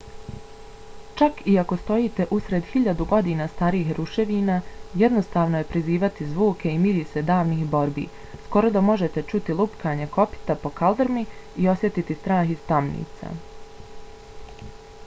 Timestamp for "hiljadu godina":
2.69-3.45